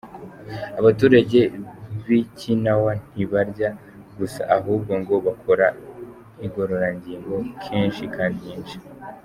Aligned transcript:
Abaturage 0.79 1.39
bIkinawa 2.05 2.91
ntibarya 3.11 3.69
gusa, 4.17 4.41
ahubwo 4.57 4.91
ngo 5.01 5.15
bakora 5.25 5.65
Igororangingo 6.45 7.35
kenshi 7.65 8.03
kandi 8.15 8.37
nyinshi. 8.47 8.77